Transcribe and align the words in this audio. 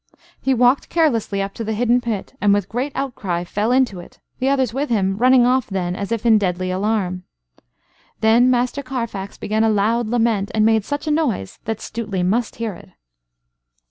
He 0.41 0.55
walked 0.55 0.89
carelessly 0.89 1.43
up 1.43 1.53
to 1.53 1.63
the 1.63 1.73
hidden 1.75 2.01
pit 2.01 2.33
and 2.41 2.55
with 2.55 2.67
great 2.67 2.91
outcry 2.95 3.43
fell 3.43 3.71
into 3.71 3.99
it, 3.99 4.17
the 4.39 4.49
others 4.49 4.73
with 4.73 4.89
him 4.89 5.15
running 5.17 5.45
off 5.45 5.67
then 5.67 5.95
as 5.95 6.11
if 6.11 6.25
in 6.25 6.39
deadly 6.39 6.71
alarm. 6.71 7.21
Then 8.19 8.49
Master 8.49 8.81
Carfax 8.81 9.37
began 9.37 9.63
a 9.63 9.69
loud 9.69 10.07
lament, 10.07 10.49
and 10.55 10.65
made 10.65 10.85
such 10.85 11.05
a 11.05 11.11
noise 11.11 11.59
that 11.65 11.77
Stuteley 11.77 12.23
must 12.25 12.55
hear 12.55 12.73
it. 12.73 12.89